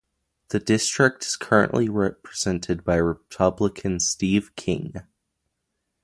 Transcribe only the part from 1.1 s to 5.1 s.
is currently represented by Republican Steve King.